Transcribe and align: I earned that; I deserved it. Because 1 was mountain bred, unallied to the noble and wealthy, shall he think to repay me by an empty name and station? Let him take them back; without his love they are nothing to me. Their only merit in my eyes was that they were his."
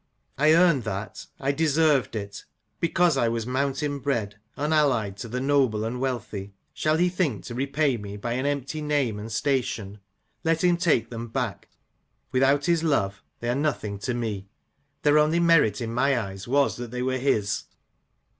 I 0.35 0.55
earned 0.55 0.83
that; 0.85 1.27
I 1.39 1.51
deserved 1.51 2.15
it. 2.15 2.45
Because 2.79 3.17
1 3.17 3.31
was 3.31 3.45
mountain 3.45 3.99
bred, 3.99 4.39
unallied 4.57 5.15
to 5.17 5.27
the 5.27 5.39
noble 5.39 5.83
and 5.85 5.99
wealthy, 6.01 6.55
shall 6.73 6.97
he 6.97 7.07
think 7.07 7.43
to 7.45 7.53
repay 7.53 7.97
me 7.97 8.17
by 8.17 8.31
an 8.31 8.47
empty 8.47 8.81
name 8.81 9.19
and 9.19 9.31
station? 9.31 9.99
Let 10.43 10.63
him 10.63 10.77
take 10.77 11.11
them 11.11 11.27
back; 11.27 11.67
without 12.31 12.65
his 12.65 12.81
love 12.81 13.21
they 13.41 13.49
are 13.51 13.55
nothing 13.55 13.99
to 13.99 14.15
me. 14.15 14.47
Their 15.03 15.19
only 15.19 15.39
merit 15.39 15.81
in 15.81 15.93
my 15.93 16.19
eyes 16.19 16.47
was 16.47 16.77
that 16.77 16.89
they 16.89 17.03
were 17.03 17.19
his." 17.19 17.65